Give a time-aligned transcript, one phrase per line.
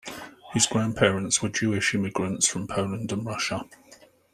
[0.53, 3.65] His grandparents were Jewish immigrants from Poland and Russia.